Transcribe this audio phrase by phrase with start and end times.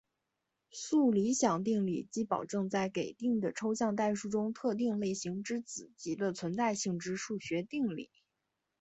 [0.71, 8.09] 素理想定理即保证在给定的抽象代数中特定类型之子集的存在性之数学定理。